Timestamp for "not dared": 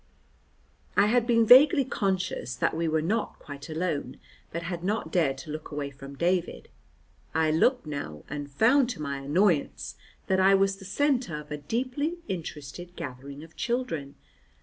4.83-5.37